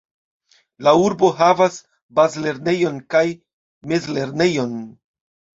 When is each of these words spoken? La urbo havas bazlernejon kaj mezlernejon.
La 0.87 0.93
urbo 1.01 1.29
havas 1.41 1.77
bazlernejon 2.21 2.97
kaj 3.15 3.23
mezlernejon. 3.93 4.77